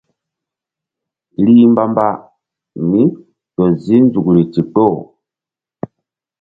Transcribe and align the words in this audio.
Rih 1.45 1.63
mbamba 1.71 2.07
mí 2.89 3.01
ƴo 3.55 3.65
zi 3.81 3.95
nzukri 4.05 4.41
ndikpo. 4.47 4.83